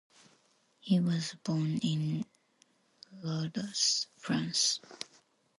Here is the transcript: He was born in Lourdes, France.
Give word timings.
He 0.79 0.99
was 0.99 1.35
born 1.43 1.77
in 1.83 2.25
Lourdes, 3.23 4.07
France. 4.17 4.79